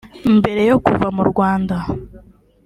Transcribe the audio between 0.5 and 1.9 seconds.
yo kuva mu Rwanda